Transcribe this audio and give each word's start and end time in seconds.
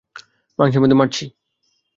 মাংসের 0.59 0.81
মধ্যে 0.81 0.95
মারছি। 0.95 1.25